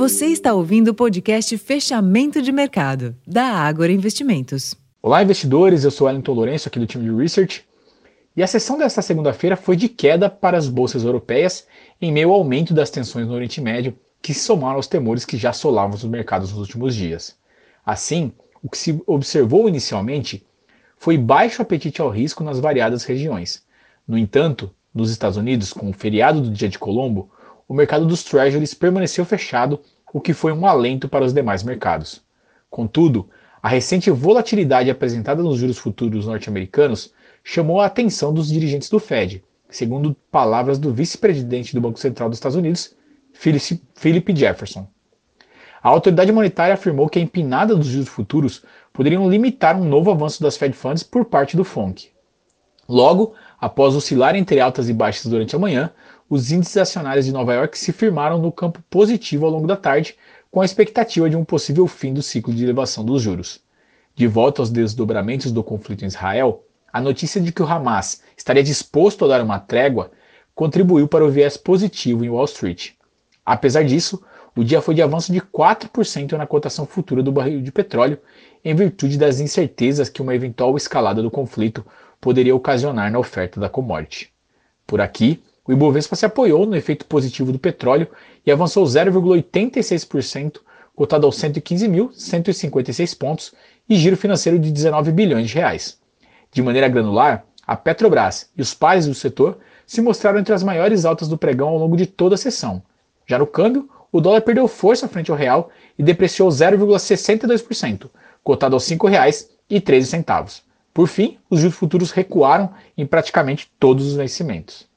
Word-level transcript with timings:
Você 0.00 0.28
está 0.28 0.54
ouvindo 0.54 0.88
o 0.88 0.94
podcast 0.94 1.58
Fechamento 1.58 2.40
de 2.40 2.50
Mercado, 2.50 3.14
da 3.26 3.44
Ágora 3.44 3.92
Investimentos. 3.92 4.74
Olá, 5.02 5.22
investidores. 5.22 5.84
Eu 5.84 5.90
sou 5.90 6.06
Wellington 6.06 6.32
Lourenço, 6.32 6.68
aqui 6.68 6.78
do 6.78 6.86
time 6.86 7.04
de 7.04 7.14
Research. 7.14 7.68
E 8.34 8.42
a 8.42 8.46
sessão 8.46 8.78
desta 8.78 9.02
segunda-feira 9.02 9.58
foi 9.58 9.76
de 9.76 9.90
queda 9.90 10.30
para 10.30 10.56
as 10.56 10.68
bolsas 10.68 11.04
europeias, 11.04 11.66
em 12.00 12.10
meio 12.10 12.30
ao 12.30 12.36
aumento 12.36 12.72
das 12.72 12.88
tensões 12.88 13.26
no 13.26 13.34
Oriente 13.34 13.60
Médio, 13.60 13.94
que 14.22 14.32
se 14.32 14.40
somaram 14.40 14.76
aos 14.76 14.86
temores 14.86 15.26
que 15.26 15.36
já 15.36 15.50
assolavam 15.50 15.94
os 15.94 16.04
mercados 16.04 16.50
nos 16.50 16.60
últimos 16.60 16.94
dias. 16.94 17.36
Assim, 17.84 18.32
o 18.62 18.70
que 18.70 18.78
se 18.78 19.02
observou 19.06 19.68
inicialmente 19.68 20.46
foi 20.96 21.18
baixo 21.18 21.60
apetite 21.60 22.00
ao 22.00 22.08
risco 22.08 22.42
nas 22.42 22.58
variadas 22.58 23.04
regiões. 23.04 23.62
No 24.08 24.16
entanto, 24.16 24.74
nos 24.94 25.10
Estados 25.10 25.36
Unidos, 25.36 25.74
com 25.74 25.90
o 25.90 25.92
feriado 25.92 26.40
do 26.40 26.50
dia 26.50 26.70
de 26.70 26.78
Colombo, 26.78 27.30
o 27.70 27.74
mercado 27.74 28.04
dos 28.04 28.24
treasuries 28.24 28.74
permaneceu 28.74 29.24
fechado, 29.24 29.78
o 30.12 30.20
que 30.20 30.34
foi 30.34 30.52
um 30.52 30.66
alento 30.66 31.08
para 31.08 31.24
os 31.24 31.32
demais 31.32 31.62
mercados. 31.62 32.20
Contudo, 32.68 33.30
a 33.62 33.68
recente 33.68 34.10
volatilidade 34.10 34.90
apresentada 34.90 35.40
nos 35.40 35.56
juros 35.60 35.78
futuros 35.78 36.26
norte-americanos 36.26 37.14
chamou 37.44 37.80
a 37.80 37.86
atenção 37.86 38.34
dos 38.34 38.48
dirigentes 38.48 38.90
do 38.90 38.98
Fed, 38.98 39.44
segundo 39.68 40.16
palavras 40.32 40.80
do 40.80 40.92
vice-presidente 40.92 41.72
do 41.72 41.80
Banco 41.80 42.00
Central 42.00 42.28
dos 42.28 42.38
Estados 42.38 42.56
Unidos, 42.56 42.96
Philip 43.32 44.34
Jefferson. 44.36 44.88
A 45.80 45.90
autoridade 45.90 46.32
monetária 46.32 46.74
afirmou 46.74 47.08
que 47.08 47.20
a 47.20 47.22
empinada 47.22 47.76
dos 47.76 47.86
juros 47.86 48.08
futuros 48.08 48.64
poderiam 48.92 49.30
limitar 49.30 49.80
um 49.80 49.84
novo 49.84 50.10
avanço 50.10 50.42
das 50.42 50.56
Fed 50.56 50.74
Funds 50.74 51.04
por 51.04 51.24
parte 51.24 51.56
do 51.56 51.62
FONC. 51.62 52.08
Logo, 52.88 53.34
após 53.60 53.94
oscilar 53.94 54.34
entre 54.34 54.58
altas 54.58 54.88
e 54.88 54.92
baixas 54.92 55.26
durante 55.26 55.54
a 55.54 55.58
manhã, 55.60 55.92
os 56.30 56.52
índices 56.52 56.76
acionários 56.76 57.26
de 57.26 57.32
Nova 57.32 57.52
York 57.52 57.76
se 57.76 57.92
firmaram 57.92 58.38
no 58.38 58.52
campo 58.52 58.80
positivo 58.88 59.44
ao 59.44 59.50
longo 59.50 59.66
da 59.66 59.76
tarde, 59.76 60.14
com 60.48 60.60
a 60.60 60.64
expectativa 60.64 61.28
de 61.28 61.34
um 61.36 61.44
possível 61.44 61.88
fim 61.88 62.14
do 62.14 62.22
ciclo 62.22 62.54
de 62.54 62.62
elevação 62.62 63.04
dos 63.04 63.20
juros. 63.20 63.60
De 64.14 64.28
volta 64.28 64.62
aos 64.62 64.70
desdobramentos 64.70 65.50
do 65.50 65.64
conflito 65.64 66.04
em 66.04 66.06
Israel, 66.06 66.64
a 66.92 67.00
notícia 67.00 67.40
de 67.40 67.50
que 67.50 67.60
o 67.60 67.66
Hamas 67.66 68.22
estaria 68.36 68.62
disposto 68.62 69.24
a 69.24 69.28
dar 69.28 69.42
uma 69.42 69.58
trégua 69.58 70.12
contribuiu 70.54 71.08
para 71.08 71.24
o 71.24 71.30
viés 71.30 71.56
positivo 71.56 72.24
em 72.24 72.30
Wall 72.30 72.44
Street. 72.44 72.92
Apesar 73.44 73.82
disso, 73.82 74.22
o 74.54 74.62
dia 74.62 74.80
foi 74.80 74.94
de 74.94 75.02
avanço 75.02 75.32
de 75.32 75.40
4% 75.40 76.32
na 76.32 76.46
cotação 76.46 76.86
futura 76.86 77.24
do 77.24 77.32
barril 77.32 77.60
de 77.60 77.72
petróleo, 77.72 78.18
em 78.64 78.74
virtude 78.74 79.18
das 79.18 79.40
incertezas 79.40 80.08
que 80.08 80.22
uma 80.22 80.34
eventual 80.34 80.76
escalada 80.76 81.22
do 81.22 81.30
conflito 81.30 81.84
poderia 82.20 82.54
ocasionar 82.54 83.10
na 83.10 83.18
oferta 83.18 83.58
da 83.58 83.68
commodity. 83.68 84.30
Por 84.86 85.00
aqui, 85.00 85.42
o 85.70 85.72
Ibovespa 85.72 86.16
se 86.16 86.26
apoiou 86.26 86.66
no 86.66 86.74
efeito 86.74 87.06
positivo 87.06 87.52
do 87.52 87.58
petróleo 87.58 88.08
e 88.44 88.50
avançou 88.50 88.84
0,86%, 88.84 90.58
cotado 90.96 91.26
aos 91.26 91.36
115.156 91.36 93.16
pontos 93.16 93.54
e 93.88 93.96
giro 93.96 94.16
financeiro 94.16 94.58
de 94.58 94.72
19 94.72 95.12
bilhões 95.12 95.48
de 95.48 95.54
reais. 95.54 95.96
De 96.50 96.60
maneira 96.60 96.88
granular, 96.88 97.44
a 97.64 97.76
Petrobras 97.76 98.50
e 98.56 98.60
os 98.60 98.74
pares 98.74 99.06
do 99.06 99.14
setor 99.14 99.58
se 99.86 100.02
mostraram 100.02 100.40
entre 100.40 100.52
as 100.52 100.64
maiores 100.64 101.04
altas 101.04 101.28
do 101.28 101.38
pregão 101.38 101.68
ao 101.68 101.78
longo 101.78 101.96
de 101.96 102.06
toda 102.06 102.34
a 102.34 102.38
sessão. 102.38 102.82
Já 103.24 103.38
no 103.38 103.46
câmbio, 103.46 103.88
o 104.10 104.20
dólar 104.20 104.40
perdeu 104.40 104.66
força 104.66 105.06
frente 105.06 105.30
ao 105.30 105.36
real 105.36 105.70
e 105.96 106.02
depreciou 106.02 106.48
0,62%, 106.48 108.10
cotado 108.42 108.74
aos 108.74 108.88
R$ 108.88 108.96
5,13. 108.96 110.62
Por 110.92 111.06
fim, 111.06 111.38
os 111.48 111.60
juros 111.60 111.76
futuros 111.76 112.10
recuaram 112.10 112.70
em 112.98 113.06
praticamente 113.06 113.70
todos 113.78 114.04
os 114.04 114.14
vencimentos. 114.14 114.89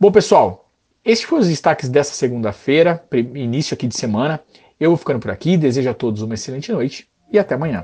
Bom, 0.00 0.12
pessoal, 0.12 0.70
estes 1.04 1.28
foram 1.28 1.42
os 1.42 1.48
destaques 1.48 1.88
dessa 1.88 2.14
segunda-feira, 2.14 3.04
início 3.34 3.74
aqui 3.74 3.88
de 3.88 3.96
semana. 3.96 4.40
Eu 4.78 4.90
vou 4.90 4.96
ficando 4.96 5.18
por 5.18 5.28
aqui, 5.28 5.56
desejo 5.56 5.90
a 5.90 5.94
todos 5.94 6.22
uma 6.22 6.34
excelente 6.34 6.70
noite 6.70 7.08
e 7.32 7.36
até 7.36 7.56
amanhã. 7.56 7.82